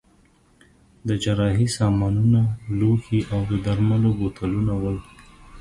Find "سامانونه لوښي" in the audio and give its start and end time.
1.77-3.19